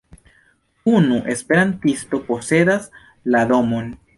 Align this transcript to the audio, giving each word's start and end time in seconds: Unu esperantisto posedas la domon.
Unu 0.99 1.19
esperantisto 1.35 2.23
posedas 2.31 2.91
la 3.37 3.45
domon. 3.53 3.97